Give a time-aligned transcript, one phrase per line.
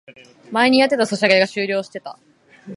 [0.51, 2.17] 前にやってたソシャゲが終了してた